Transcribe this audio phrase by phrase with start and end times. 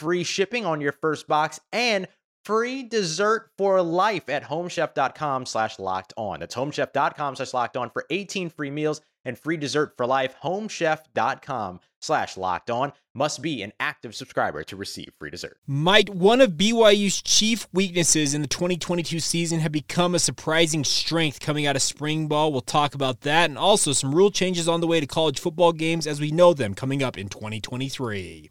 [0.00, 2.08] free shipping on your first box and
[2.44, 6.40] free dessert for life at homechef.com slash locked on.
[6.40, 10.34] That's homechef.com slash locked on for 18 free meals and free dessert for life.
[10.42, 15.58] Homechef.com slash locked on must be an active subscriber to receive free dessert.
[15.66, 21.40] Might one of BYU's chief weaknesses in the 2022 season have become a surprising strength
[21.40, 22.52] coming out of spring ball?
[22.52, 25.72] We'll talk about that and also some rule changes on the way to college football
[25.72, 28.50] games as we know them coming up in 2023.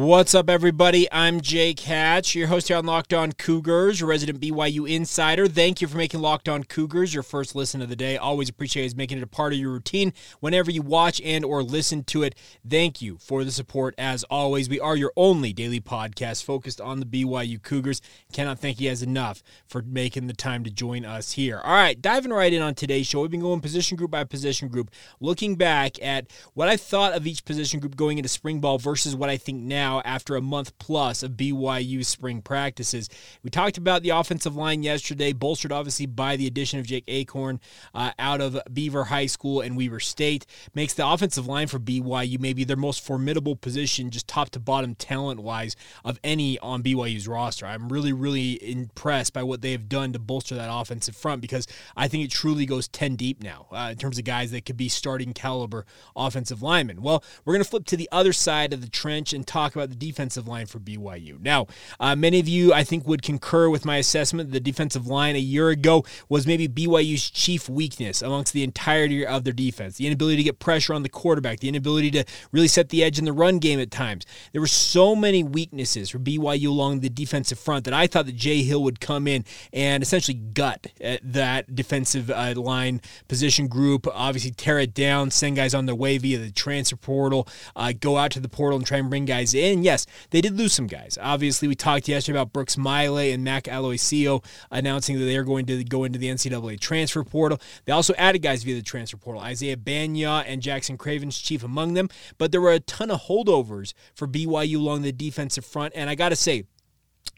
[0.00, 1.06] What's up, everybody?
[1.12, 5.46] I'm Jake Hatch, your host here on Locked On Cougars, your resident BYU insider.
[5.46, 8.16] Thank you for making Locked On Cougars your first listen of the day.
[8.16, 11.62] Always appreciate is making it a part of your routine whenever you watch and or
[11.62, 12.34] listen to it.
[12.66, 14.70] Thank you for the support as always.
[14.70, 18.00] We are your only daily podcast focused on the BYU Cougars.
[18.32, 21.60] Cannot thank you guys enough for making the time to join us here.
[21.62, 23.20] All right, diving right in on today's show.
[23.20, 24.90] We've been going position group by position group,
[25.20, 29.14] looking back at what I thought of each position group going into spring ball versus
[29.14, 33.08] what I think now now after a month plus of BYU spring practices.
[33.42, 37.60] We talked about the offensive line yesterday, bolstered obviously by the addition of Jake Acorn
[37.94, 40.46] uh, out of Beaver High School and Weber State.
[40.74, 44.94] Makes the offensive line for BYU maybe their most formidable position, just top to bottom
[44.94, 47.66] talent wise, of any on BYU's roster.
[47.66, 51.66] I'm really, really impressed by what they have done to bolster that offensive front because
[51.96, 54.76] I think it truly goes 10 deep now uh, in terms of guys that could
[54.76, 55.84] be starting caliber
[56.14, 57.02] offensive linemen.
[57.02, 59.90] Well, we're going to flip to the other side of the trench and talk about
[59.90, 61.40] the defensive line for BYU.
[61.40, 61.66] Now,
[61.98, 64.52] uh, many of you, I think, would concur with my assessment.
[64.52, 69.44] The defensive line a year ago was maybe BYU's chief weakness amongst the entirety of
[69.44, 69.96] their defense.
[69.96, 73.18] The inability to get pressure on the quarterback, the inability to really set the edge
[73.18, 74.26] in the run game at times.
[74.52, 78.36] There were so many weaknesses for BYU along the defensive front that I thought that
[78.36, 84.06] Jay Hill would come in and essentially gut uh, that defensive uh, line position group.
[84.12, 88.16] Obviously, tear it down, send guys on their way via the transfer portal, uh, go
[88.16, 90.72] out to the portal and try and bring guys in and yes, they did lose
[90.72, 91.18] some guys.
[91.20, 95.66] Obviously, we talked yesterday about Brooks Maile and Mac Aloisio announcing that they are going
[95.66, 97.60] to go into the NCAA transfer portal.
[97.84, 99.42] They also added guys via the transfer portal.
[99.42, 102.08] Isaiah Bagnah and Jackson Cravens, chief among them.
[102.38, 105.92] But there were a ton of holdovers for BYU along the defensive front.
[105.94, 106.64] And I got to say,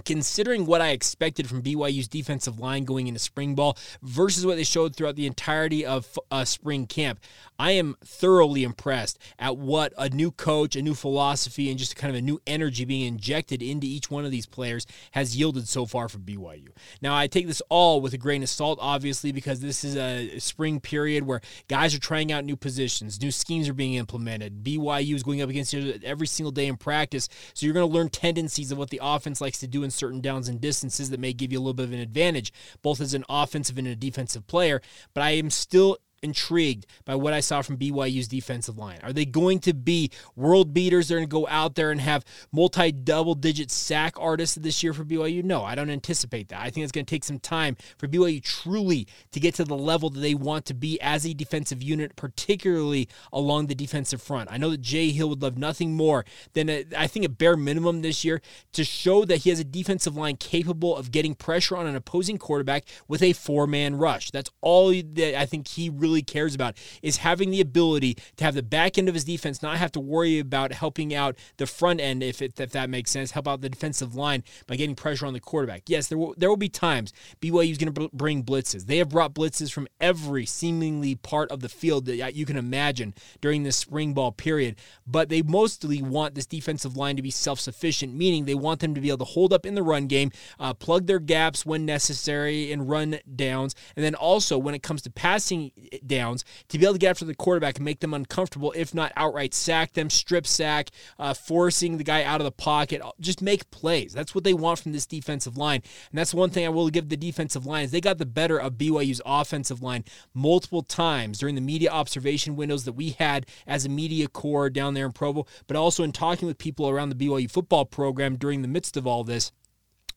[0.04, 4.64] considering what I expected from BYU's defensive line going into spring ball versus what they
[4.64, 7.20] showed throughout the entirety of uh, spring camp,
[7.58, 12.10] I am thoroughly impressed at what a new coach, a new philosophy, and just kind
[12.10, 15.86] of a new energy being injected into each one of these players has yielded so
[15.86, 16.68] far for BYU.
[17.00, 20.38] Now, I take this all with a grain of salt, obviously, because this is a
[20.40, 24.64] spring period where guys are trying out new positions, new schemes are being implemented.
[24.64, 28.08] BYU is going up against every single day in practice, so you're going to learn
[28.08, 31.32] tendencies of what the offense likes to do in certain downs and distances that may
[31.32, 34.46] give you a little bit of an advantage, both as an offensive and a defensive
[34.46, 34.80] player.
[35.14, 39.00] But I am still intrigued by what I saw from BYU's defensive line.
[39.02, 41.08] Are they going to be world beaters?
[41.08, 44.92] They're going to go out there and have multi double digit sack artists this year
[44.92, 45.42] for BYU?
[45.42, 46.60] No, I don't anticipate that.
[46.60, 49.76] I think it's going to take some time for BYU truly to get to the
[49.76, 54.50] level that they want to be as a defensive unit, particularly along the defensive front.
[54.52, 57.56] I know that Jay Hill would love nothing more than a, I think a bare
[57.56, 58.40] minimum this year
[58.72, 62.38] to show that he has a defensive line capable of getting pressure on an opposing
[62.38, 64.30] quarterback with a four man rush.
[64.30, 68.44] That's all that I think he really really cares about is having the ability to
[68.44, 71.66] have the back end of his defense not have to worry about helping out the
[71.66, 74.94] front end, if, it, if that makes sense, help out the defensive line by getting
[74.94, 75.82] pressure on the quarterback.
[75.86, 78.86] Yes, there will, there will be times BYU is going to bring blitzes.
[78.86, 83.14] They have brought blitzes from every seemingly part of the field that you can imagine
[83.40, 84.76] during this spring ball period,
[85.06, 88.94] but they mostly want this defensive line to be self sufficient, meaning they want them
[88.94, 90.30] to be able to hold up in the run game,
[90.60, 93.74] uh, plug their gaps when necessary, and run downs.
[93.96, 95.62] And then also, when it comes to passing
[96.06, 99.12] downs, to be able to get after the quarterback and make them uncomfortable, if not
[99.16, 103.70] outright sack them, strip sack, uh, forcing the guy out of the pocket, just make
[103.70, 104.12] plays.
[104.12, 105.82] That's what they want from this defensive line.
[106.10, 108.58] And that's one thing I will give the defensive line is they got the better
[108.58, 110.04] of BYU's offensive line
[110.34, 114.94] multiple times during the media observation windows that we had as a media corps down
[114.94, 118.62] there in Provo, but also in talking with people around the BYU football program during
[118.62, 119.52] the midst of all this.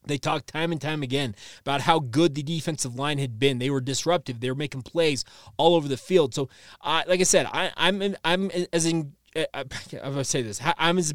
[0.06, 3.60] They talked time and time again about how good the defensive line had been.
[3.60, 4.40] They were disruptive.
[4.40, 5.26] They were making plays
[5.58, 6.34] all over the field.
[6.34, 6.50] So,
[6.82, 9.14] uh, like I said, I, am I'm, I'm as in.
[9.36, 9.68] Uh, I'm
[10.12, 10.62] gonna say this.
[10.78, 11.14] I'm as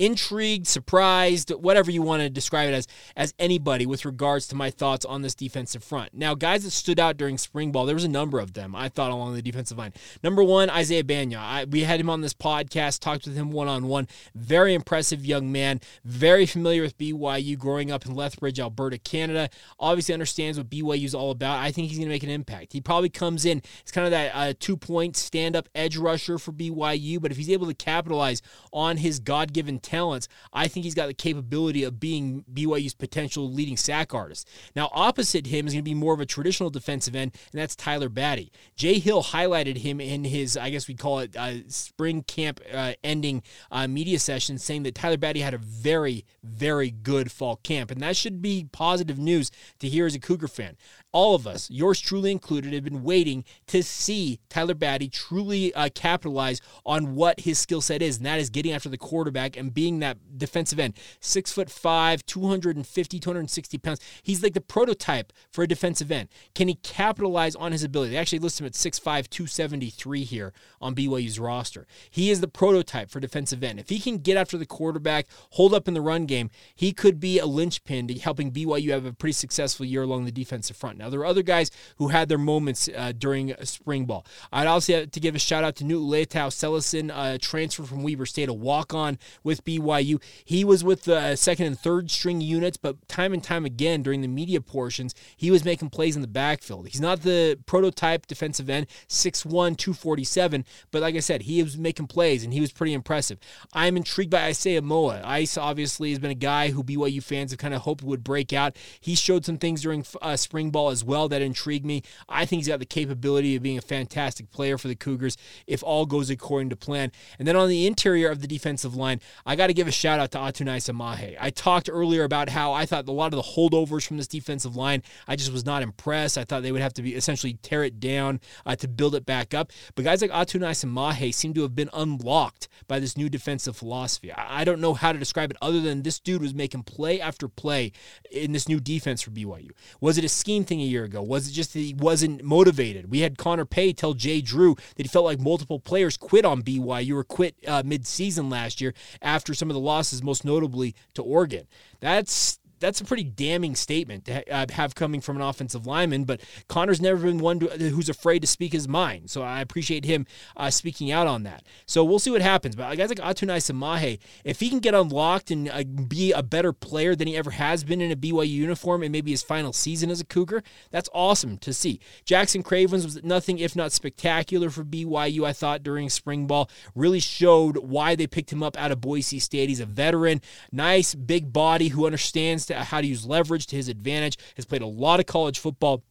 [0.00, 4.70] intrigued, surprised, whatever you want to describe it as, as anybody with regards to my
[4.70, 6.14] thoughts on this defensive front.
[6.14, 8.88] Now, guys that stood out during spring ball, there was a number of them I
[8.88, 9.92] thought along the defensive line.
[10.24, 11.36] Number one, Isaiah Bagnah.
[11.36, 14.08] I, we had him on this podcast, talked with him one on one.
[14.34, 19.50] Very impressive young man, very familiar with BYU, growing up in Lethbridge, Alberta, Canada.
[19.78, 21.58] Obviously understands what BYU is all about.
[21.58, 22.72] I think he's going to make an impact.
[22.72, 26.38] He probably comes in, it's kind of that uh, two point stand up edge rusher
[26.38, 28.40] for BYU, but if he's able to capitalize
[28.72, 33.50] on his God given talents, I think he's got the capability of being BYU's potential
[33.50, 34.48] leading sack artist.
[34.76, 37.74] Now, opposite him is going to be more of a traditional defensive end, and that's
[37.74, 38.52] Tyler Batty.
[38.76, 42.92] Jay Hill highlighted him in his, I guess we call it, uh, spring camp uh,
[43.02, 47.90] ending uh, media session, saying that Tyler Batty had a very, very good fall camp,
[47.90, 49.50] and that should be positive news
[49.80, 50.76] to hear as a Cougar fan
[51.12, 55.88] all of us, yours truly included, have been waiting to see Tyler Batty truly uh,
[55.94, 59.74] capitalize on what his skill set is, and that is getting after the quarterback and
[59.74, 60.94] being that defensive end.
[61.20, 64.00] Six foot five, 250, 260 pounds.
[64.22, 66.28] He's like the prototype for a defensive end.
[66.54, 68.12] Can he capitalize on his ability?
[68.12, 71.86] They actually list him at 6'5, 273 here on BYU's roster.
[72.10, 73.80] He is the prototype for defensive end.
[73.80, 77.18] If he can get after the quarterback, hold up in the run game, he could
[77.18, 80.99] be a linchpin to helping BYU have a pretty successful year along the defensive front.
[81.00, 84.26] Now, there are other guys who had their moments uh, during spring ball.
[84.52, 88.02] I'd also have to give a shout out to Newt Leitao Sellison, uh, transfer from
[88.02, 90.22] Weber State, a walk on with BYU.
[90.44, 94.20] He was with the second and third string units, but time and time again during
[94.20, 96.88] the media portions, he was making plays in the backfield.
[96.88, 102.08] He's not the prototype defensive end, 6'1, 247, but like I said, he was making
[102.08, 103.38] plays and he was pretty impressive.
[103.72, 105.22] I'm intrigued by Isaiah Moa.
[105.24, 108.52] Ice obviously has been a guy who BYU fans have kind of hoped would break
[108.52, 108.76] out.
[109.00, 112.02] He showed some things during uh, spring ball as well that intrigue me.
[112.28, 115.82] I think he's got the capability of being a fantastic player for the Cougars if
[115.82, 117.12] all goes according to plan.
[117.38, 120.20] And then on the interior of the defensive line, I got to give a shout
[120.20, 121.36] out to Atunaisa Mahe.
[121.40, 124.76] I talked earlier about how I thought a lot of the holdovers from this defensive
[124.76, 126.38] line, I just was not impressed.
[126.38, 129.26] I thought they would have to be essentially tear it down uh, to build it
[129.26, 129.72] back up.
[129.94, 134.32] But guys like Atunaisa Mahe seem to have been unlocked by this new defensive philosophy.
[134.32, 137.20] I, I don't know how to describe it other than this dude was making play
[137.20, 137.92] after play
[138.30, 139.70] in this new defense for BYU.
[140.00, 141.22] Was it a scheme thing a year ago?
[141.22, 143.10] Was it just that he wasn't motivated?
[143.10, 146.62] We had Connor Pay tell Jay Drew that he felt like multiple players quit on
[146.62, 151.22] BYU or quit uh, mid-season last year after some of the losses, most notably to
[151.22, 151.66] Oregon.
[152.00, 156.24] That's that's a pretty damning statement to uh, have coming from an offensive lineman.
[156.24, 160.04] But Connor's never been one to, who's afraid to speak his mind, so I appreciate
[160.04, 161.62] him uh, speaking out on that.
[161.86, 162.74] So we'll see what happens.
[162.76, 166.72] But guys like Atunaisa Mahe, if he can get unlocked and uh, be a better
[166.72, 170.10] player than he ever has been in a BYU uniform and maybe his final season
[170.10, 172.00] as a Cougar, that's awesome to see.
[172.24, 175.44] Jackson Cravens was nothing if not spectacular for BYU.
[175.44, 179.38] I thought during spring ball really showed why they picked him up out of Boise
[179.38, 179.68] State.
[179.68, 180.40] He's a veteran,
[180.72, 184.82] nice big body who understands to how to use leverage to his advantage, has played
[184.82, 186.02] a lot of college football.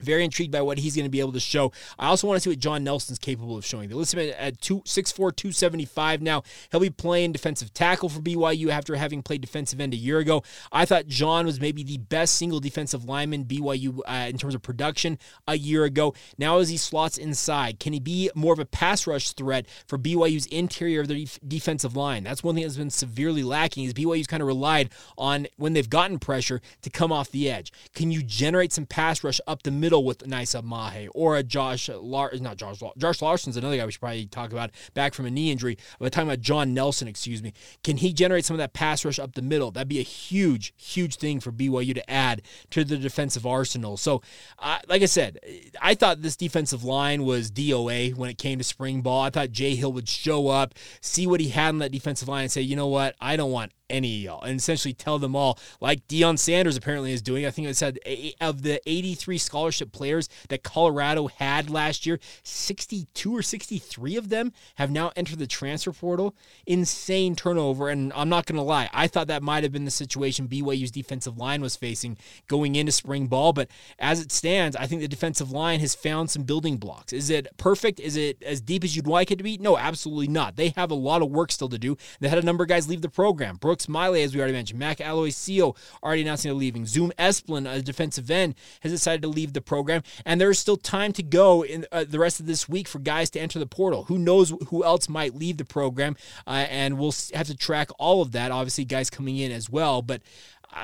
[0.00, 1.72] Very intrigued by what he's going to be able to show.
[1.98, 3.88] I also want to see what John Nelson's capable of showing.
[3.88, 6.42] They list him at two, 6'4, 275 now.
[6.70, 10.42] He'll be playing defensive tackle for BYU after having played defensive end a year ago.
[10.70, 14.62] I thought John was maybe the best single defensive lineman BYU uh, in terms of
[14.62, 16.14] production a year ago.
[16.38, 19.98] Now, as he slots inside, can he be more of a pass rush threat for
[19.98, 22.24] BYU's interior of the def- defensive line?
[22.24, 25.88] That's one thing that's been severely lacking is BYU's kind of relied on when they've
[25.88, 27.72] gotten pressure to come off the edge.
[27.94, 31.88] Can you generate some pass rush up the middle with Nisa Mahe or a Josh
[31.88, 35.30] Lar- not Josh Josh Larson's another guy we should probably talk about back from a
[35.30, 35.78] knee injury.
[36.00, 37.52] We're talking about John Nelson, excuse me.
[37.84, 39.70] Can he generate some of that pass rush up the middle?
[39.70, 43.96] That'd be a huge, huge thing for BYU to add to the defensive arsenal.
[43.96, 44.22] So,
[44.58, 45.38] uh, like I said,
[45.80, 49.22] I thought this defensive line was DOA when it came to spring ball.
[49.22, 52.42] I thought Jay Hill would show up, see what he had on that defensive line,
[52.42, 55.36] and say, you know what, I don't want any of y'all and essentially tell them
[55.36, 57.46] all, like Deion Sanders apparently is doing.
[57.46, 57.98] I think it said
[58.40, 64.52] of the 83 scholarship players that Colorado had last year, 62 or 63 of them
[64.76, 66.34] have now entered the transfer portal.
[66.66, 67.88] Insane turnover.
[67.88, 70.90] And I'm not going to lie, I thought that might have been the situation BYU's
[70.90, 72.16] defensive line was facing
[72.48, 73.52] going into spring ball.
[73.52, 77.12] But as it stands, I think the defensive line has found some building blocks.
[77.12, 78.00] Is it perfect?
[78.00, 79.58] Is it as deep as you'd like it to be?
[79.58, 80.56] No, absolutely not.
[80.56, 81.96] They have a lot of work still to do.
[82.20, 83.58] They had a number of guys leave the program.
[83.76, 84.78] Brooks Maile, as we already mentioned.
[84.78, 86.86] Mac Aloisio already announcing they're leaving.
[86.86, 90.02] Zoom Esplin, a defensive end, has decided to leave the program.
[90.24, 93.28] And there's still time to go in uh, the rest of this week for guys
[93.30, 94.04] to enter the portal.
[94.04, 96.16] Who knows who else might leave the program?
[96.46, 98.50] Uh, and we'll have to track all of that.
[98.50, 100.00] Obviously, guys coming in as well.
[100.00, 100.22] But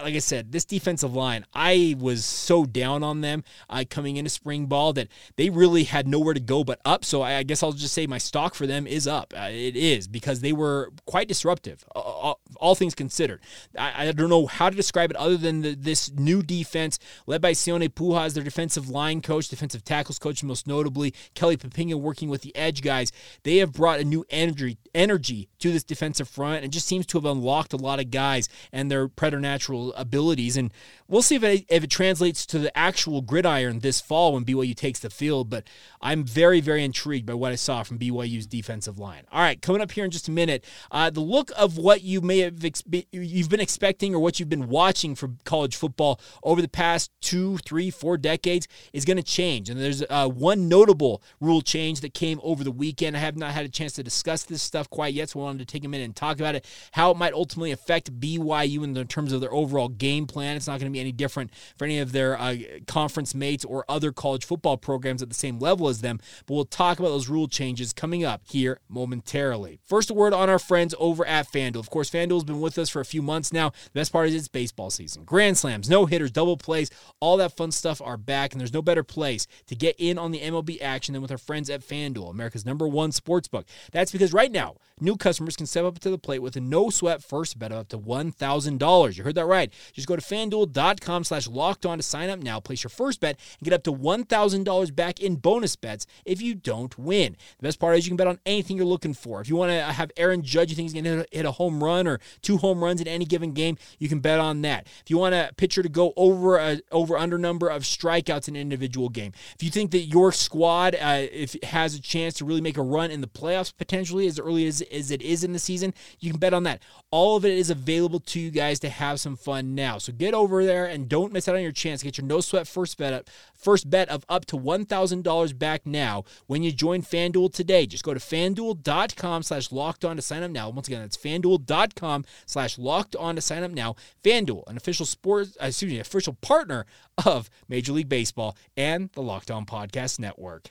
[0.01, 4.31] like I said, this defensive line, I was so down on them uh, coming into
[4.31, 7.05] spring ball that they really had nowhere to go but up.
[7.05, 9.35] So I, I guess I'll just say my stock for them is up.
[9.37, 13.41] Uh, it is because they were quite disruptive, uh, all, things considered.
[13.77, 17.43] I, I, don't know how to describe it other than the, this new defense led
[17.43, 22.29] by Sione Po'uha, their defensive line coach, defensive tackles coach, most notably Kelly Poppinga working
[22.29, 23.13] with the edge guys.
[23.43, 27.19] They have brought a new energy energy to this defensive front and just seems to
[27.19, 30.57] have unlocked a lot of guys and their preternatural abilities.
[30.57, 30.73] And
[31.09, 34.77] we'll see if it, if it translates to the actual gridiron this fall when BYU
[34.77, 35.51] takes the field.
[35.51, 35.65] But
[36.01, 39.25] I'm very, very intrigued by what I saw from BYU's defensive line.
[39.33, 42.21] All right, coming up here in just a minute, uh, the look of what you
[42.21, 46.63] may have expe- you've been expecting or what you've been watching for college football over
[46.63, 49.71] the past two, three, four decades is going to change.
[49.71, 53.17] And there's uh, one notable rule change that came over the weekend.
[53.17, 55.61] I have not had a chance to discuss this stuff quite yet, so I wanted
[55.61, 59.07] to take a minute and talk about it, how it might ultimately affect BYU in
[59.09, 60.57] terms of their overall game plan.
[60.57, 62.57] It's not going to be any different for any of their uh,
[62.87, 66.19] conference mates or other college football programs at the same level as them.
[66.47, 69.79] But we'll talk about those rule changes coming up here momentarily.
[69.85, 71.77] First, a word on our friends over at FanDuel.
[71.77, 73.71] Of course, FanDuel has been with us for a few months now.
[73.71, 75.25] The best part is it's baseball season.
[75.25, 78.83] Grand slams, no hitters, double plays, all that fun stuff are back, and there's no
[78.83, 82.31] better place to get in on the MLB action than with our friends at FanDuel,
[82.31, 83.67] America's number one sports book.
[83.93, 86.91] That's because right now, new customers can step up to the plate with a no
[86.91, 89.17] sweat first bet of up to $1,000.
[89.17, 89.73] You heard that right.
[89.93, 93.39] Just go to fanduel.com slash locked on to sign up now, place your first bet,
[93.59, 97.37] and get up to $1,000 back in bonus bets if you don't win.
[97.59, 99.41] The best part is you can bet on anything you're looking for.
[99.41, 101.83] If you want to have Aaron Judge, you think he's going to hit a home
[101.83, 104.87] run or two home runs in any given game, you can bet on that.
[105.03, 108.57] If you want a pitcher to go over a over under number of strikeouts in
[108.57, 112.45] an individual game, if you think that your squad uh, if has a chance to
[112.45, 115.53] really make a run in the playoffs potentially as early as, as it is in
[115.53, 116.83] the season, you can bet on that.
[117.11, 119.99] All of it is available to you guys to have some fun now.
[119.99, 122.67] So get over there and don't miss out on your chance get your no sweat
[122.67, 123.31] first bet up,
[123.63, 127.87] first bet of up to $1,000 back now when you join FanDuel today.
[127.87, 130.69] Just go to fanduel.com slash locked on to sign up now.
[130.71, 133.97] Once again, that's fanduel.com slash locked on to sign up now.
[134.23, 136.87] FanDuel, an official sports, uh, excuse me, official partner
[137.25, 140.71] of Major League Baseball and the Locked On Podcast Network.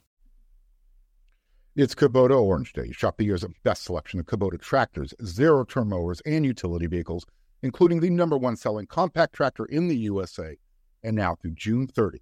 [1.75, 2.91] It's Kubota Orange Day.
[2.91, 7.25] Shop the year's best selection of Kubota tractors, zero turn mowers, and utility vehicles
[7.62, 10.57] including the number one selling compact tractor in the USA.
[11.03, 12.21] And now through June 30,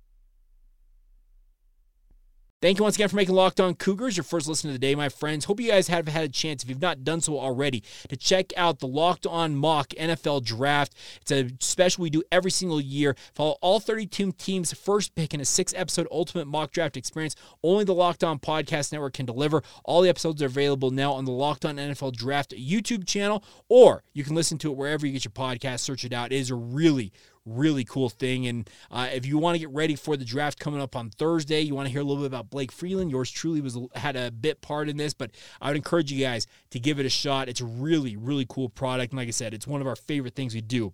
[2.61, 4.93] Thank you once again for making Locked On Cougars your first listen of the day,
[4.93, 5.45] my friends.
[5.45, 8.53] Hope you guys have had a chance, if you've not done so already, to check
[8.55, 10.93] out the Locked On Mock NFL Draft.
[11.21, 13.15] It's a special we do every single year.
[13.33, 17.35] Follow all 32 teams' first pick in a six episode ultimate mock draft experience.
[17.63, 19.63] Only the Locked On Podcast Network can deliver.
[19.83, 24.03] All the episodes are available now on the Locked On NFL Draft YouTube channel, or
[24.13, 25.79] you can listen to it wherever you get your podcast.
[25.79, 26.31] Search it out.
[26.31, 27.11] It is a really,
[27.45, 28.47] really cool thing.
[28.47, 31.61] And uh, if you want to get ready for the draft coming up on Thursday,
[31.61, 33.11] you want to hear a little bit about Blake Freeland.
[33.11, 35.31] Yours truly was had a bit part in this, but
[35.61, 37.49] I would encourage you guys to give it a shot.
[37.49, 39.13] It's a really, really cool product.
[39.13, 40.93] And like I said, it's one of our favorite things we do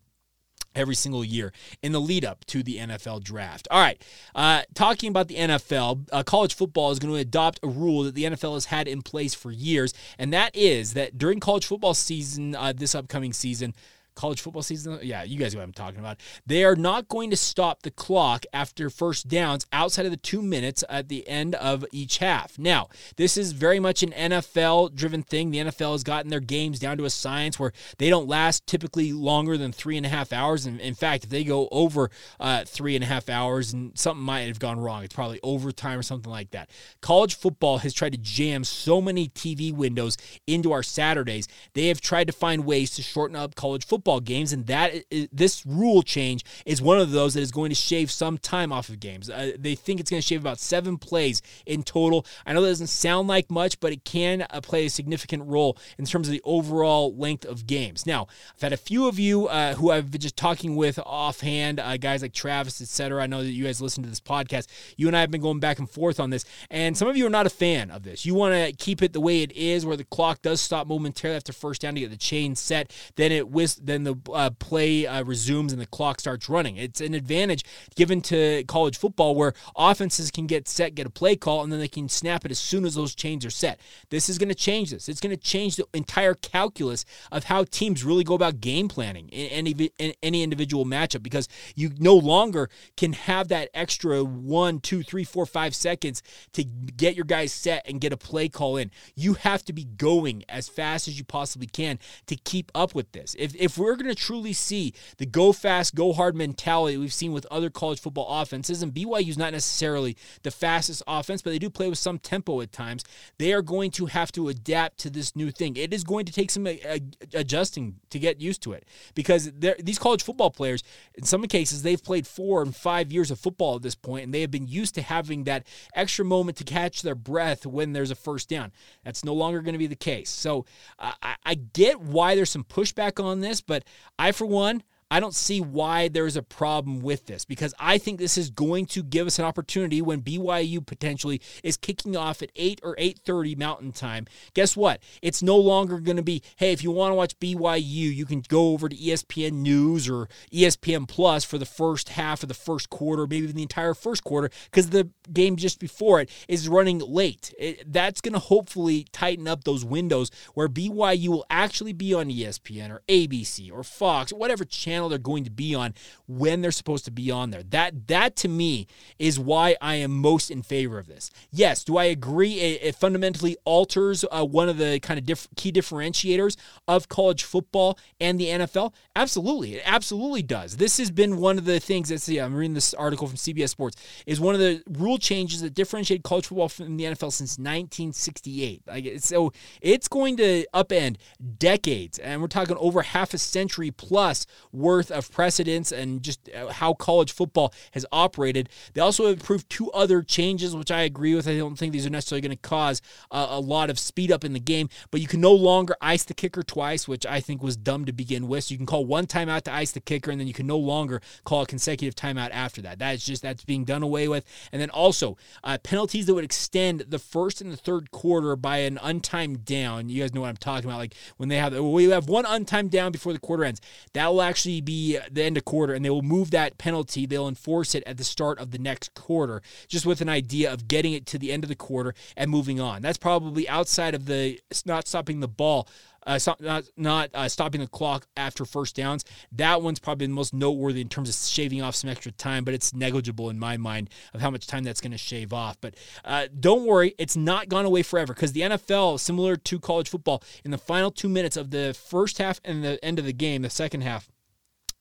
[0.78, 1.52] every single year
[1.82, 3.68] in the lead up to the NFL draft.
[3.72, 4.02] All right,
[4.36, 8.16] uh, talking about the NFL, uh, college football is going to adopt a rule that
[8.16, 11.94] the NFL has had in place for years, and that is that during college football
[11.94, 13.74] season, uh, this upcoming season,
[14.18, 15.00] college football season.
[15.04, 16.18] Yeah, you guys know what I'm talking about.
[16.46, 20.42] They are not going to stop the clock after first downs outside of the two
[20.42, 22.58] minutes at the end of each half.
[22.58, 25.52] Now, this is very much an NFL driven thing.
[25.52, 29.14] The NFL has gotten their games down to a science where they don't last typically
[29.14, 30.66] longer than three and a half hours.
[30.66, 32.10] And in fact, if they go over
[32.40, 36.00] uh, three and a half hours and something might have gone wrong, it's probably overtime
[36.00, 36.72] or something like that.
[37.02, 41.48] College football has tried to jam so many TV windows into our Saturdays.
[41.74, 44.94] They have tried to find ways to shorten up college football games, and that
[45.32, 48.90] this rule change is one of those that is going to shave some time off
[48.90, 49.30] of games.
[49.30, 52.26] Uh, they think it's going to shave about seven plays in total.
[52.46, 55.78] I know that doesn't sound like much, but it can uh, play a significant role
[55.98, 58.06] in terms of the overall length of games.
[58.06, 61.80] Now, I've had a few of you uh, who I've been just talking with offhand,
[61.80, 63.22] uh, guys like Travis, etc.
[63.22, 64.68] I know that you guys listen to this podcast.
[64.96, 67.26] You and I have been going back and forth on this, and some of you
[67.26, 68.26] are not a fan of this.
[68.26, 71.36] You want to keep it the way it is, where the clock does stop momentarily
[71.38, 72.94] after first down to get the chain set.
[73.16, 76.78] Then it whis- then the uh, play uh, resumes and the clock starts running.
[76.78, 77.64] It's an advantage
[77.96, 81.80] given to college football where offenses can get set, get a play call, and then
[81.80, 83.80] they can snap it as soon as those chains are set.
[84.10, 85.10] This is going to change this.
[85.10, 89.30] It's going to change the entire calculus of how teams really go about game planning
[89.30, 94.80] in any in any individual matchup because you no longer can have that extra one,
[94.80, 96.22] two, three, four, five seconds
[96.54, 98.92] to get your guys set and get a play call in.
[99.16, 103.12] You have to be going as fast as you possibly can to keep up with
[103.12, 103.36] this.
[103.40, 107.32] If if we're going to truly see the go fast, go hard mentality we've seen
[107.32, 111.70] with other college football offenses, and BYU's not necessarily the fastest offense, but they do
[111.70, 113.04] play with some tempo at times.
[113.38, 115.78] They are going to have to adapt to this new thing.
[115.78, 116.98] It is going to take some uh,
[117.34, 120.84] adjusting to get used to it because these college football players,
[121.16, 124.34] in some cases, they've played four and five years of football at this point, and
[124.34, 128.12] they have been used to having that extra moment to catch their breath when there's
[128.12, 128.72] a first down.
[129.04, 130.30] That's no longer going to be the case.
[130.30, 130.66] So
[131.00, 133.84] uh, I, I get why there's some pushback on this, but
[134.18, 138.20] I, for one, I don't see why there's a problem with this because I think
[138.20, 142.52] this is going to give us an opportunity when BYU potentially is kicking off at
[142.58, 144.26] 8 or 8:30 Mountain Time.
[144.54, 145.02] Guess what?
[145.22, 148.42] It's no longer going to be, "Hey, if you want to watch BYU, you can
[148.42, 152.90] go over to ESPN News or ESPN Plus for the first half of the first
[152.90, 157.00] quarter, maybe even the entire first quarter because the game just before it is running
[157.00, 162.14] late." It, that's going to hopefully tighten up those windows where BYU will actually be
[162.14, 165.94] on ESPN or ABC or Fox, or whatever channel channel they're going to be on
[166.28, 167.64] when they're supposed to be on there.
[167.64, 168.88] That that to me
[169.20, 171.30] is why I am most in favor of this.
[171.52, 172.54] Yes, do I agree?
[172.54, 177.44] It, it fundamentally alters uh, one of the kind of diff- key differentiators of college
[177.44, 178.94] football and the NFL.
[179.16, 180.78] Absolutely, it absolutely does.
[180.78, 182.46] This has been one of the things that's yeah.
[182.46, 183.98] I'm reading this article from CBS Sports.
[184.26, 188.82] Is one of the rule changes that differentiate college football from the NFL since 1968.
[188.88, 191.18] Like so, it's going to upend
[191.58, 196.72] decades, and we're talking over half a century plus worth of precedence and just uh,
[196.72, 198.70] how college football has operated.
[198.94, 201.48] They also have approved two other changes, which I agree with.
[201.48, 204.44] I don't think these are necessarily going to cause uh, a lot of speed up
[204.44, 207.62] in the game, but you can no longer ice the kicker twice, which I think
[207.62, 208.66] was dumb to begin with.
[208.66, 210.78] So you can call one timeout to ice the kicker, and then you can no
[210.78, 213.00] longer call a consecutive timeout after that.
[213.00, 214.44] That is just that's being done away with.
[214.72, 218.78] And then also uh, penalties that would extend the first and the third quarter by
[218.80, 220.10] an untimed down.
[220.10, 220.98] You guys know what I'm talking about.
[220.98, 223.82] Like when they have we have one untimed down before the quarter ends.
[224.14, 227.26] That will actually be the end of quarter, and they will move that penalty.
[227.26, 230.88] They'll enforce it at the start of the next quarter, just with an idea of
[230.88, 233.02] getting it to the end of the quarter and moving on.
[233.02, 235.88] That's probably outside of the not stopping the ball
[236.28, 239.24] uh, not not uh, stopping the clock after first downs.
[239.52, 242.74] That one's probably the most noteworthy in terms of shaving off some extra time, but
[242.74, 245.78] it's negligible in my mind of how much time that's going to shave off.
[245.80, 250.10] But uh, don't worry, it's not gone away forever because the NFL, similar to college
[250.10, 253.34] football, in the final two minutes of the first half and the end of the
[253.34, 254.30] game, the second half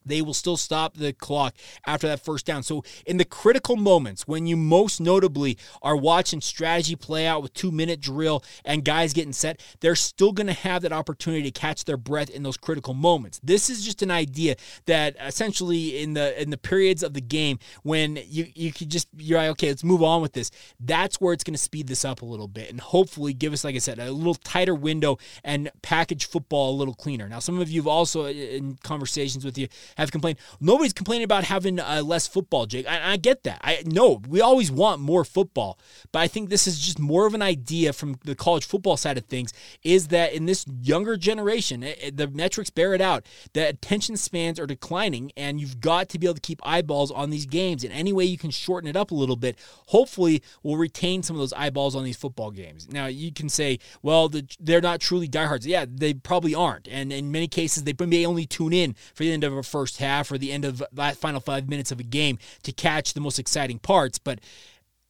[0.07, 1.55] they will still stop the clock
[1.87, 2.63] after that first down.
[2.63, 7.53] So, in the critical moments when you most notably are watching strategy play out with
[7.55, 11.51] two minute drill and guys getting set, they're still going to have that opportunity to
[11.51, 13.41] catch their breath in those critical moments.
[13.43, 17.59] This is just an idea that essentially in the in the periods of the game
[17.83, 20.51] when you you could just you're like, okay, let's move on with this.
[20.81, 23.65] That's where it's going to speed this up a little bit and hopefully give us,
[23.65, 27.29] like I said, a little tighter window and package football a little cleaner.
[27.29, 30.39] Now, some of you have also uh, in conversations with you have complained.
[30.61, 32.87] Nobody's complaining about having uh, less football, Jake.
[32.87, 33.61] I, I get that.
[33.63, 35.79] I know we always want more football,
[36.13, 39.17] but I think this is just more of an idea from the college football side
[39.19, 39.53] of things.
[39.83, 43.75] Is that in this younger generation, it, eh, eh, the metrics bear it out that
[43.75, 47.47] attention spans are declining, and you've got to be able to keep eyeballs on these
[47.47, 47.83] games.
[47.85, 51.37] And any way you can shorten it up a little bit, hopefully, will retain some
[51.37, 52.89] of those eyeballs on these football games.
[52.91, 55.67] Now you can say, well, the, they're not truly diehards.
[55.67, 59.33] Yeah, they probably aren't, and in many cases, they may only tune in for the
[59.33, 62.05] end of a first half or the end of that final five minutes of a
[62.05, 64.19] game to catch the most exciting parts.
[64.19, 64.41] But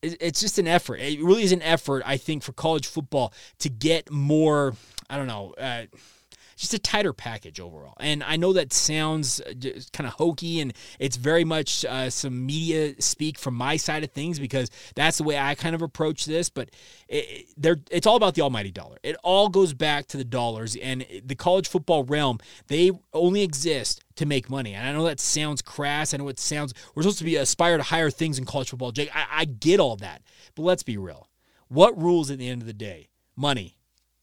[0.02, 0.96] it's just an effort.
[0.96, 4.74] It really is an effort, I think, for college football to get more.
[5.08, 5.54] I don't know.
[5.58, 5.86] Uh,
[6.56, 7.94] just a tighter package overall.
[8.00, 9.52] And I know that sounds uh,
[9.92, 14.10] kind of hokey and it's very much uh, some media speak from my side of
[14.10, 16.48] things because that's the way I kind of approach this.
[16.48, 16.70] But
[17.08, 17.46] it,
[17.90, 18.96] it's all about the almighty dollar.
[19.02, 22.38] It all goes back to the dollars and the college football realm.
[22.68, 24.72] They only exist to make money.
[24.72, 26.14] And I know that sounds crass.
[26.14, 28.92] I know it sounds we're supposed to be aspire to higher things in college football.
[28.92, 30.22] Jake, I, I get all that,
[30.54, 31.28] but let's be real.
[31.68, 33.08] What rules at the end of the day?
[33.36, 33.76] Money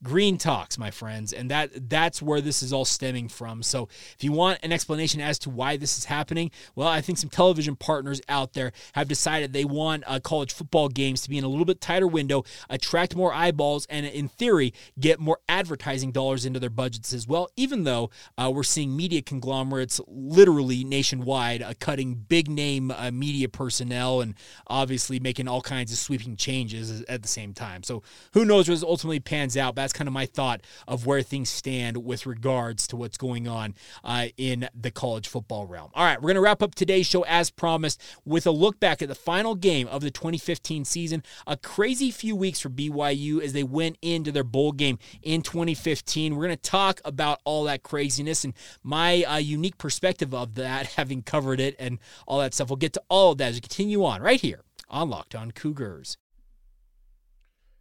[0.04, 3.64] green talks my friends and that that's where this is all stemming from.
[3.64, 3.88] So
[4.18, 7.30] if you want an explanation as to why this is happening well i think some
[7.30, 11.44] television partners out there have decided they want uh, college football games to be in
[11.44, 16.46] a little bit tighter window attract more eyeballs and in theory get more advertising dollars
[16.46, 21.74] into their budgets as well even though uh, we're seeing media conglomerates literally nationwide uh,
[21.80, 24.36] cutting big name uh, media personnel and
[24.68, 27.84] obviously making all kinds of sweeping changes at the same time.
[27.84, 29.76] So who knows this ultimately pans out.
[29.76, 33.48] But that's kind of my thought of where things stand with regards to what's going
[33.48, 35.92] on uh, in the college football realm.
[35.94, 39.02] All right, we're going to wrap up today's show as promised with a look back
[39.02, 41.24] at the final game of the 2015 season.
[41.46, 46.36] A crazy few weeks for BYU as they went into their bowl game in 2015.
[46.36, 50.88] We're going to talk about all that craziness and my uh, unique perspective of that,
[50.98, 52.70] having covered it and all that stuff.
[52.70, 55.52] We'll get to all of that as we continue on right here on Locked On
[55.52, 56.18] Cougars.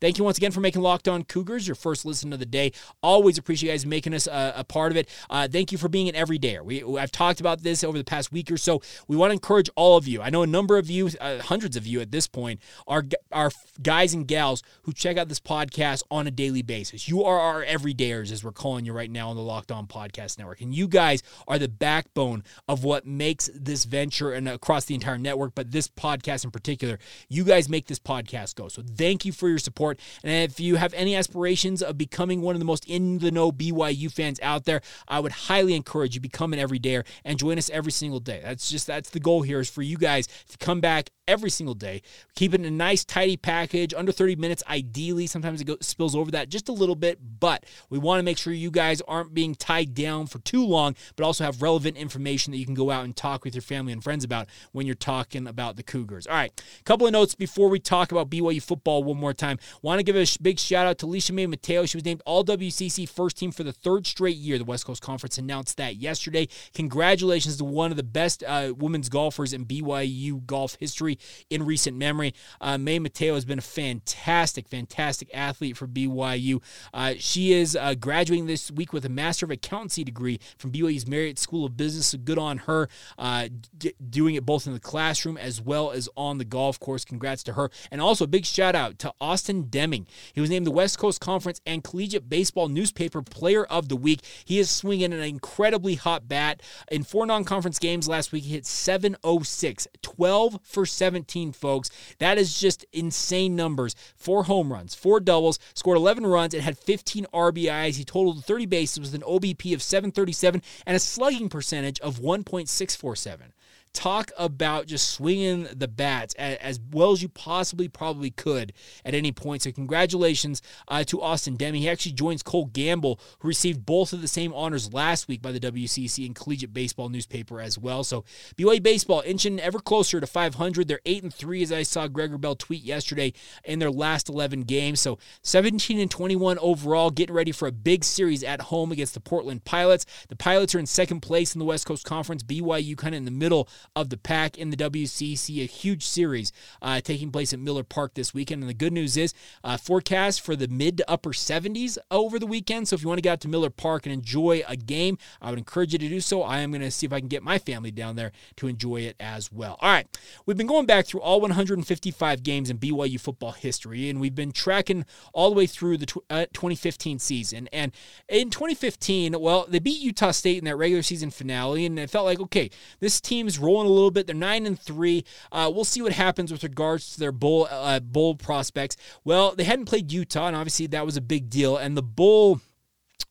[0.00, 2.70] Thank you once again for making Locked On Cougars your first listen of the day.
[3.02, 5.08] Always appreciate you guys making us a, a part of it.
[5.28, 6.62] Uh, thank you for being an everydayer.
[6.62, 8.80] We I've talked about this over the past week or so.
[9.08, 10.22] We want to encourage all of you.
[10.22, 13.50] I know a number of you, uh, hundreds of you at this point, are are
[13.82, 17.08] guys and gals who check out this podcast on a daily basis.
[17.08, 20.38] You are our everydayers, as we're calling you right now on the Locked On Podcast
[20.38, 24.94] Network, and you guys are the backbone of what makes this venture and across the
[24.94, 27.00] entire network, but this podcast in particular.
[27.28, 28.68] You guys make this podcast go.
[28.68, 29.87] So thank you for your support
[30.22, 33.52] And if you have any aspirations of becoming one of the most in the know
[33.52, 37.70] BYU fans out there, I would highly encourage you become an everydayer and join us
[37.70, 38.40] every single day.
[38.42, 41.74] That's just that's the goal here is for you guys to come back every single
[41.74, 42.02] day.
[42.34, 45.26] Keep it in a nice, tidy package, under 30 minutes ideally.
[45.26, 48.38] Sometimes it goes, spills over that just a little bit, but we want to make
[48.38, 52.50] sure you guys aren't being tied down for too long, but also have relevant information
[52.50, 54.94] that you can go out and talk with your family and friends about when you're
[54.94, 56.26] talking about the Cougars.
[56.26, 59.58] All right, a couple of notes before we talk about BYU football one more time.
[59.80, 61.86] Want to give a big shout out to Alicia May Mateo.
[61.86, 64.58] She was named All WCC first team for the third straight year.
[64.58, 66.48] The West Coast Conference announced that yesterday.
[66.74, 71.96] Congratulations to one of the best uh, women's golfers in BYU golf history in recent
[71.96, 72.34] memory.
[72.60, 76.60] Uh, May Mateo has been a fantastic, fantastic athlete for BYU.
[76.92, 81.06] Uh, she is uh, graduating this week with a Master of Accountancy degree from BYU's
[81.06, 82.08] Marriott School of Business.
[82.08, 86.08] So good on her, uh, d- doing it both in the classroom as well as
[86.16, 87.04] on the golf course.
[87.04, 87.70] Congrats to her.
[87.92, 90.06] And also a big shout out to Austin Deming.
[90.32, 94.20] He was named the West Coast Conference and Collegiate Baseball Newspaper Player of the Week.
[94.44, 96.62] He is swinging an incredibly hot bat.
[96.90, 101.90] In four non conference games last week, he hit 706, 12 for 17, folks.
[102.18, 103.94] That is just insane numbers.
[104.16, 107.96] Four home runs, four doubles, scored 11 runs, and had 15 RBIs.
[107.96, 113.52] He totaled 30 bases with an OBP of 737 and a slugging percentage of 1.647.
[113.92, 118.72] talk about just swinging the bats as, as well as you possibly probably could
[119.04, 119.62] at any point.
[119.62, 121.82] So congratulations uh, to Austin Deming.
[121.82, 125.52] He actually joins Cole Gamble, who received both of the same honors last week by
[125.52, 128.04] the WCC and Collegiate Baseball newspaper as well.
[128.04, 128.24] So
[128.56, 130.88] BYU baseball inching ever closer to 500.
[130.88, 133.32] They're eight and three, as I saw Gregor Bell tweet yesterday
[133.64, 135.00] in their last 11 games.
[135.00, 139.20] So 17 and 21 overall, getting ready for a big series at home against the
[139.20, 140.06] Portland Pilots.
[140.28, 142.42] The Pilots are in second place in the West Coast Conference.
[142.42, 145.62] BYU kind of in the middle of the pack in the WCC.
[145.62, 148.62] A huge series uh, taking place at Miller Park this weekend.
[148.62, 152.46] And the good news is uh, forecast for the mid to upper 70s over the
[152.46, 152.88] weekend.
[152.88, 155.50] So if you want to get out to Miller Park and enjoy a game, I
[155.50, 156.42] would encourage you to do so.
[156.42, 159.02] I am going to see if I can get my family down there to enjoy
[159.02, 159.78] it as well.
[159.80, 160.06] All right,
[160.46, 164.52] we've been going back through all 155 games in BYU football history, and we've been
[164.52, 167.68] tracking all the way through the uh, 2015 season.
[167.72, 167.92] And
[168.28, 172.26] in 2015, well, they beat Utah State in that regular season finale, and it felt
[172.26, 174.26] like okay, this team's rolling a little bit.
[174.26, 175.24] They're nine and three.
[175.52, 178.96] Uh, we'll see what happens with regards to their bowl uh, bowl prospects.
[179.24, 181.76] Well, they hadn't played Utah, and obviously that was a big deal.
[181.76, 182.60] And the bowl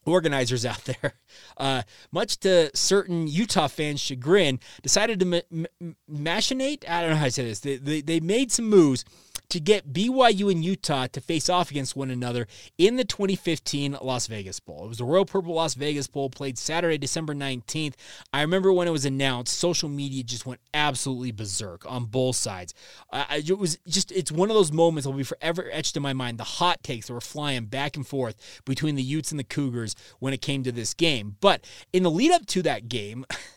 [0.06, 1.14] organizers out there,
[1.58, 6.88] uh, much to certain Utah fans' chagrin, decided to ma- ma- machinate.
[6.88, 7.60] I don't know how to say this.
[7.60, 9.04] They, they, they made some moves
[9.50, 14.28] to get BYU and Utah to face off against one another in the 2015 Las
[14.28, 14.86] Vegas Bowl.
[14.86, 17.94] It was the Royal Purple Las Vegas Bowl played Saturday, December 19th.
[18.34, 22.74] I remember when it was announced, social media just went absolutely berserk on both sides.
[23.12, 26.04] Uh, it was just, it's one of those moments that will be forever etched in
[26.04, 26.38] my mind.
[26.38, 29.96] The hot takes that were flying back and forth between the Utes and the Cougars
[30.20, 31.38] when it came to this game.
[31.40, 33.26] But in the lead up to that game,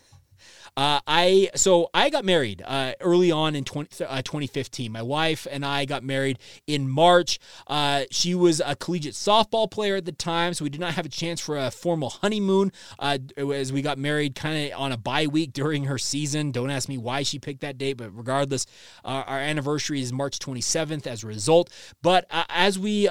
[0.77, 4.89] Uh, I so I got married uh, early on in 20, uh, 2015.
[4.91, 7.39] My wife and I got married in March.
[7.67, 11.05] Uh, she was a collegiate softball player at the time, so we did not have
[11.05, 14.97] a chance for a formal honeymoon uh, as we got married kind of on a
[14.97, 16.51] bye week during her season.
[16.51, 18.65] Don't ask me why she picked that date, but regardless,
[19.03, 21.69] uh, our anniversary is March 27th as a result.
[22.01, 23.09] But as we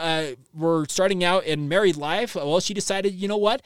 [0.55, 3.61] were starting out in married life, well, she decided, you know what,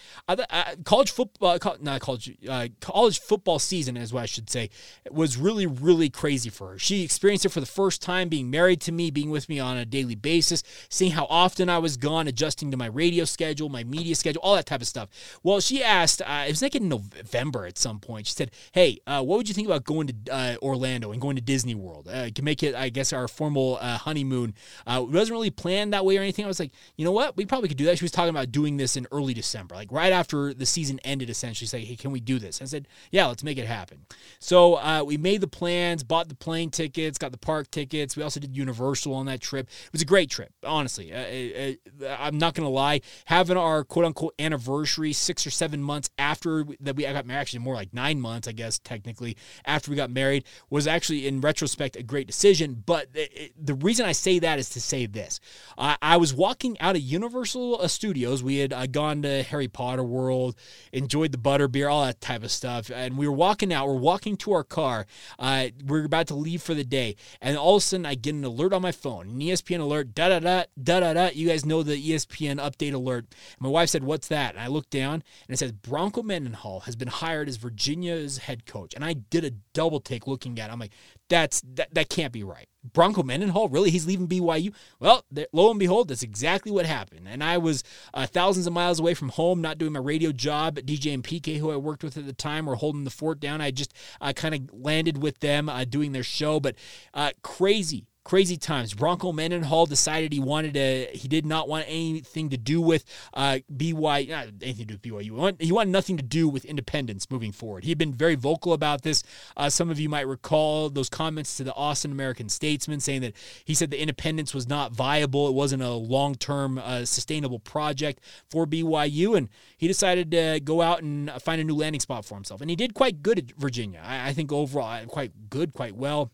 [0.84, 2.36] college football, college,
[2.80, 4.70] college football season season, what I should say,
[5.10, 6.78] was really, really crazy for her.
[6.78, 9.76] She experienced it for the first time, being married to me, being with me on
[9.76, 13.84] a daily basis, seeing how often I was gone, adjusting to my radio schedule, my
[13.84, 15.08] media schedule, all that type of stuff.
[15.42, 18.98] Well, she asked, uh, it was like in November at some point, she said, Hey,
[19.06, 22.08] uh, what would you think about going to uh, Orlando and going to Disney World?
[22.08, 24.54] Uh, to make it, I guess, our formal uh, honeymoon.
[24.86, 26.44] Uh, it wasn't really planned that way or anything.
[26.44, 27.36] I was like, you know what?
[27.36, 27.98] We probably could do that.
[27.98, 31.30] She was talking about doing this in early December, like right after the season ended,
[31.30, 31.66] essentially.
[31.66, 32.60] Say, hey, can we do this?
[32.62, 34.06] I said, yeah, let's make it happen happen.
[34.38, 38.16] So uh, we made the plans, bought the plane tickets, got the park tickets.
[38.16, 39.68] We also did Universal on that trip.
[39.68, 41.12] It was a great trip, honestly.
[41.12, 43.00] Uh, uh, I'm not going to lie.
[43.26, 47.40] Having our quote unquote anniversary six or seven months after that we I got married,
[47.40, 51.40] actually more like nine months, I guess, technically, after we got married, was actually in
[51.40, 52.82] retrospect a great decision.
[52.86, 55.40] But it, the reason I say that is to say this.
[55.78, 58.42] I was walking out of Universal uh, Studios.
[58.42, 60.56] We had uh, gone to Harry Potter World,
[60.92, 62.90] enjoyed the butterbeer, all that type of stuff.
[62.94, 63.88] And we were walking walking out.
[63.88, 65.06] We're walking to our car.
[65.38, 68.34] Uh, we're about to leave for the day, and all of a sudden I get
[68.34, 70.14] an alert on my phone, an ESPN alert.
[70.14, 71.30] Da da da da da da.
[71.32, 73.26] You guys know the ESPN update alert.
[73.58, 76.96] my wife said, "What's that?" And I looked down, and it says Bronco Mendenhall has
[76.96, 78.94] been hired as Virginia's head coach.
[78.94, 80.68] And I did a double take looking at.
[80.68, 80.72] it.
[80.72, 80.92] I'm like,
[81.34, 82.68] that's that, that can't be right.
[82.92, 83.90] Bronco Mendenhall, really?
[83.90, 84.72] He's leaving BYU?
[85.00, 87.26] Well, lo and behold, that's exactly what happened.
[87.26, 90.76] And I was uh, thousands of miles away from home, not doing my radio job.
[90.76, 93.60] DJ and PK, who I worked with at the time, were holding the fort down.
[93.60, 96.60] I just uh, kind of landed with them uh, doing their show.
[96.60, 96.76] But
[97.14, 98.94] uh, crazy, crazy times.
[98.94, 103.58] Bronco Mendenhall decided he wanted to, he did not want anything to do with uh,
[103.72, 105.22] BYU, not anything to do with BYU.
[105.24, 107.84] He wanted, he wanted nothing to do with independence moving forward.
[107.84, 109.22] He had been very vocal about this.
[109.56, 113.34] Uh, some of you might recall those comments to the Austin American Statesman saying that
[113.64, 115.46] he said the independence was not viable.
[115.48, 119.36] It wasn't a long term uh, sustainable project for BYU.
[119.36, 122.62] And he decided to go out and find a new landing spot for himself.
[122.62, 124.00] And he did quite good at Virginia.
[124.02, 126.32] I, I think overall, quite good, quite well.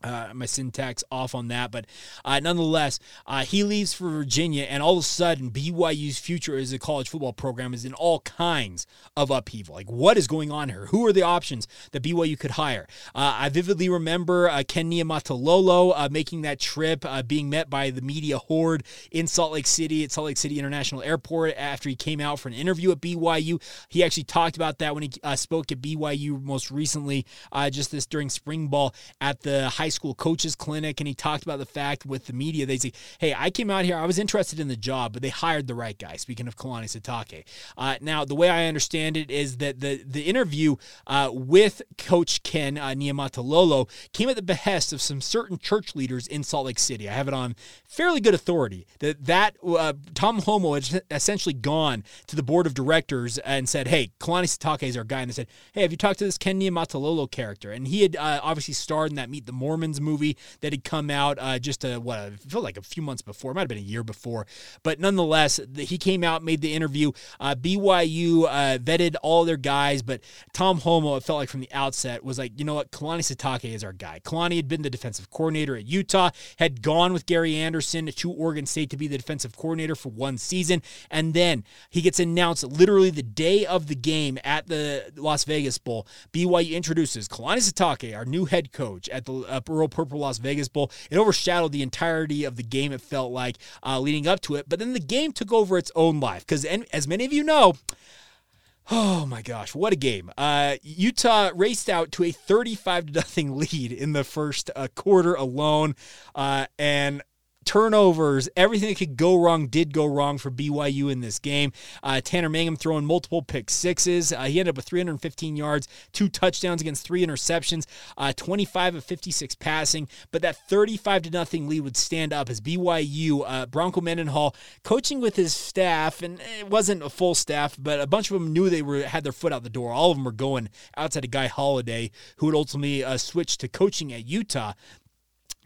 [0.00, 1.84] Uh, my syntax off on that, but
[2.24, 6.72] uh, nonetheless, uh, he leaves for Virginia, and all of a sudden, BYU's future as
[6.72, 9.74] a college football program is in all kinds of upheaval.
[9.74, 10.86] Like, what is going on here?
[10.86, 12.86] Who are the options that BYU could hire?
[13.12, 18.00] Uh, I vividly remember uh, Ken Niumatalolo uh, making that trip, being met by the
[18.00, 22.20] media horde in Salt Lake City at Salt Lake City International Airport after he came
[22.20, 23.60] out for an interview at BYU.
[23.88, 27.26] He actually talked about that when he spoke at BYU most recently,
[27.72, 31.44] just this during spring ball at the high high school coaches clinic, and he talked
[31.44, 34.18] about the fact with the media, they say, "Hey, I came out here, I was
[34.18, 37.44] interested in the job, but they hired the right guy." Speaking of Kalani Sitake,
[37.78, 42.42] uh, now the way I understand it is that the the interview uh, with Coach
[42.42, 46.78] Ken uh, Niumatalolo came at the behest of some certain church leaders in Salt Lake
[46.78, 47.08] City.
[47.08, 52.04] I have it on fairly good authority that that uh, Tom Holmoe had essentially gone
[52.26, 55.34] to the board of directors and said, "Hey, Kalani Sitake is our guy," and they
[55.34, 58.74] said, "Hey, have you talked to this Ken Niumatalolo character?" And he had uh, obviously
[58.74, 62.30] starred in that Meet the Movie that had come out uh, just a, what I
[62.30, 64.46] feel like a few months before, it might have been a year before,
[64.82, 67.12] but nonetheless, the, he came out, made the interview.
[67.40, 70.20] Uh, BYU uh, vetted all their guys, but
[70.52, 73.72] Tom Holmoe, it felt like from the outset, was like, you know what, Kalani Sitake
[73.72, 74.20] is our guy.
[74.24, 78.66] Kalani had been the defensive coordinator at Utah, had gone with Gary Anderson to Oregon
[78.66, 83.10] State to be the defensive coordinator for one season, and then he gets announced literally
[83.10, 86.06] the day of the game at the Las Vegas Bowl.
[86.32, 90.68] BYU introduces Kalani Sitake, our new head coach at the uh, Royal Purple Las Vegas
[90.68, 90.90] Bowl.
[91.10, 94.68] It overshadowed the entirety of the game, it felt like, uh, leading up to it.
[94.68, 97.74] But then the game took over its own life because, as many of you know,
[98.90, 100.30] Oh my gosh, what a game.
[100.38, 105.34] Uh, Utah raced out to a 35 to nothing lead in the first uh, quarter
[105.34, 105.94] alone.
[106.34, 107.22] Uh, and
[107.68, 111.70] turnovers, everything that could go wrong did go wrong for BYU in this game.
[112.02, 114.32] Uh, Tanner Mangum throwing multiple pick sixes.
[114.32, 117.84] Uh, he ended up with 315 yards, two touchdowns against three interceptions,
[118.16, 120.08] uh, 25 of 56 passing.
[120.30, 125.20] But that 35 to nothing lead would stand up as BYU, uh, Bronco Mendenhall, coaching
[125.20, 128.70] with his staff, and it wasn't a full staff, but a bunch of them knew
[128.70, 129.92] they were had their foot out the door.
[129.92, 133.68] All of them were going outside of Guy Holliday, who would ultimately uh, switch to
[133.68, 134.72] coaching at Utah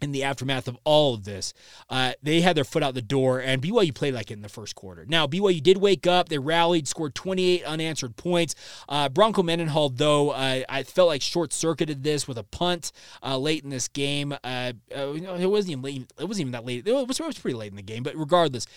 [0.03, 1.53] in the aftermath of all of this,
[1.89, 4.49] uh, they had their foot out the door, and BYU played like it in the
[4.49, 5.05] first quarter.
[5.07, 6.29] Now, BYU did wake up.
[6.29, 8.55] They rallied, scored 28 unanswered points.
[8.89, 12.91] Uh, Bronco Mendenhall, though, uh, I felt like short circuited this with a punt
[13.23, 14.33] uh, late in this game.
[14.43, 16.11] Uh, uh, it wasn't even late.
[16.19, 16.85] It wasn't even that late.
[16.85, 18.67] It was, it was pretty late in the game, but regardless,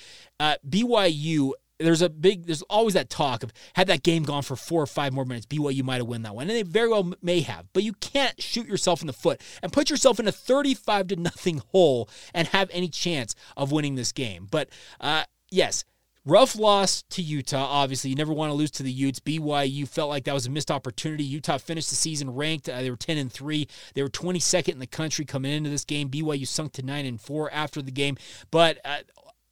[0.40, 4.82] BYU there's a big there's always that talk of had that game gone for four
[4.82, 7.40] or five more minutes BYU might have won that one and they very well may
[7.40, 11.08] have but you can't shoot yourself in the foot and put yourself in a 35
[11.08, 14.68] to nothing hole and have any chance of winning this game but
[15.00, 15.84] uh, yes
[16.26, 17.64] Rough loss to Utah.
[17.64, 19.20] Obviously, you never want to lose to the Utes.
[19.20, 21.22] BYU felt like that was a missed opportunity.
[21.22, 22.68] Utah finished the season ranked.
[22.68, 23.68] Uh, they were 10 and 3.
[23.94, 26.10] They were 22nd in the country coming into this game.
[26.10, 28.16] BYU sunk to 9 and 4 after the game.
[28.50, 28.96] But uh,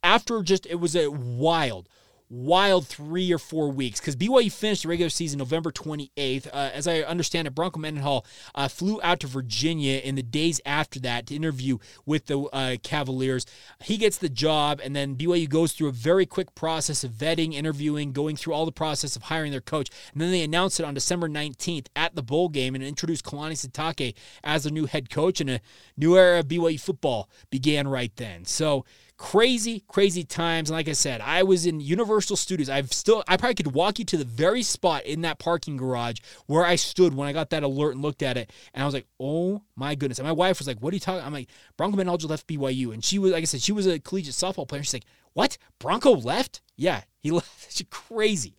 [0.03, 1.89] after just, it was a wild,
[2.35, 6.49] wild three or four weeks because BYU finished the regular season November 28th.
[6.49, 10.61] Uh, as I understand it, Bronco Mendenhall uh, flew out to Virginia in the days
[10.66, 13.47] after that to interview with the uh, Cavaliers.
[13.85, 17.55] He gets the job, and then BYU goes through a very quick process of vetting,
[17.55, 19.88] interviewing, going through all the process of hiring their coach.
[20.12, 23.53] And then they announced it on December 19th at the bowl game and introduced Kalani
[23.53, 25.61] Sitake as their new head coach, and a
[25.97, 28.44] new era of BYU football began right then.
[28.44, 28.85] So,
[29.16, 30.70] crazy, crazy times.
[30.70, 32.68] And like I said, I was in Universal Studios.
[32.68, 36.18] I've still, I probably could walk you to the very spot in that parking garage
[36.46, 38.53] where I stood when I got that alert and looked at it.
[38.72, 40.18] And I was like, oh my goodness.
[40.18, 41.24] And my wife was like, what are you talking?
[41.24, 42.92] I'm like, Bronco Mendenhall left BYU.
[42.92, 44.83] And she was, like I said, she was a collegiate softball player.
[44.83, 45.59] She's like, what?
[45.79, 46.61] Bronco left?
[46.77, 47.72] Yeah, he left.
[47.72, 48.55] She's crazy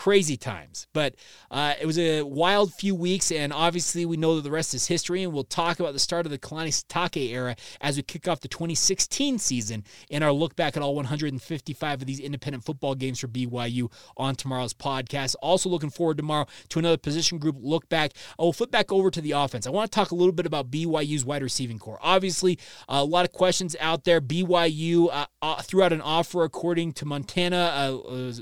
[0.00, 0.86] crazy times.
[0.94, 1.14] But
[1.50, 4.86] uh, it was a wild few weeks, and obviously we know that the rest is
[4.86, 8.26] history, and we'll talk about the start of the Kalani Sitake era as we kick
[8.26, 12.94] off the 2016 season in our look back at all 155 of these independent football
[12.94, 15.36] games for BYU on tomorrow's podcast.
[15.42, 18.12] Also looking forward tomorrow to another position group look back.
[18.38, 19.66] I will flip back over to the offense.
[19.66, 21.98] I want to talk a little bit about BYU's wide receiving corps.
[22.00, 22.58] Obviously,
[22.88, 24.22] a lot of questions out there.
[24.22, 27.92] BYU uh, uh, threw out an offer according to Montana.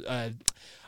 [0.07, 0.31] Uh,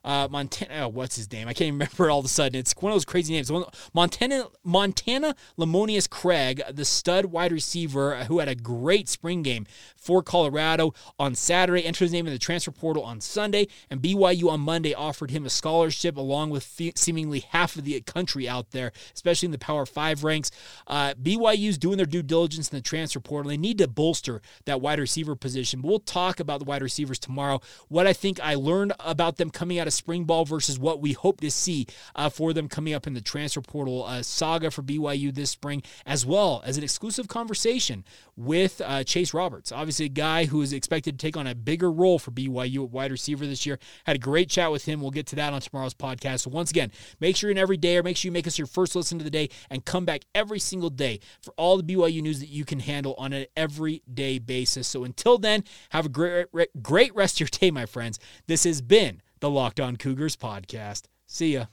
[0.04, 0.84] uh, Montana.
[0.84, 1.48] Oh, what's his name?
[1.48, 2.58] I can't remember all of a sudden.
[2.58, 3.50] It's one of those crazy names.
[3.92, 10.22] Montana Montana Lemonious Craig, the stud wide receiver who had a great spring game for
[10.22, 14.60] Colorado on Saturday, entered his name in the transfer portal on Sunday, and BYU on
[14.60, 19.46] Monday offered him a scholarship along with seemingly half of the country out there, especially
[19.46, 20.50] in the Power Five ranks.
[20.86, 23.50] Uh, BYU's doing their due diligence in the transfer portal.
[23.50, 25.80] They need to bolster that wide receiver position.
[25.80, 27.60] But we'll talk about the wide receivers tomorrow.
[27.88, 31.12] What I think I learned about them coming out of spring ball versus what we
[31.12, 34.83] hope to see uh, for them coming up in the transfer portal uh, saga for
[34.83, 38.05] BYU this spring, as well as an exclusive conversation
[38.37, 39.72] with uh, Chase Roberts.
[39.72, 42.90] Obviously, a guy who is expected to take on a bigger role for BYU at
[42.90, 43.79] wide receiver this year.
[44.05, 45.00] Had a great chat with him.
[45.00, 46.40] We'll get to that on tomorrow's podcast.
[46.40, 48.59] So, once again, make sure you're in every day or make sure you make us
[48.59, 51.83] your first listen to the day and come back every single day for all the
[51.83, 54.88] BYU news that you can handle on an everyday basis.
[54.88, 56.46] So, until then, have a great,
[56.83, 58.18] great rest of your day, my friends.
[58.46, 61.03] This has been the Locked On Cougars podcast.
[61.26, 61.66] See ya.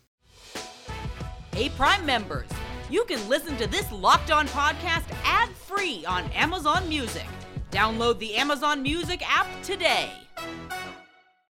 [1.54, 2.50] Hey, Prime members
[2.90, 7.26] you can listen to this Locked On podcast ad free on Amazon Music.
[7.70, 10.10] Download the Amazon Music app today.